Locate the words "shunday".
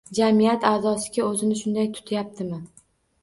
1.59-1.91